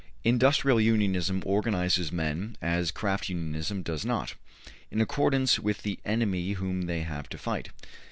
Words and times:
Industrial 0.23 0.81
unionism 0.81 1.43
organizes 1.45 2.11
men, 2.11 2.57
as 2.59 2.89
craft 2.89 3.29
unionism 3.29 3.83
does 3.83 4.03
not, 4.03 4.33
in 4.89 4.99
accordance 4.99 5.59
with 5.59 5.83
the 5.83 5.99
enemy 6.03 6.53
whom 6.53 6.87
they 6.87 7.01
have 7.03 7.29
to 7.29 7.37
fight. 7.37 7.69